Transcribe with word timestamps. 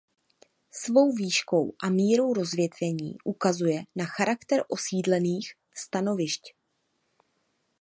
Svou 0.71 1.15
výškou 1.15 1.75
a 1.83 1.89
mírou 1.89 2.33
rozvětvení 2.33 3.15
ukazuje 3.25 3.83
na 3.95 4.05
charakter 4.05 4.63
osídlených 4.69 5.53
stanovišť. 5.77 6.47